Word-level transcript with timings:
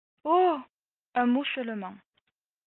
Oh! 0.25 0.59
un 1.13 1.27
mot 1.27 1.45
seulement. 1.53 1.93